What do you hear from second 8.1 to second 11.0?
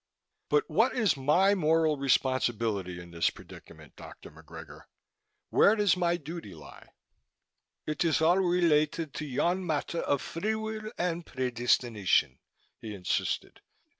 all related to yon matter of free will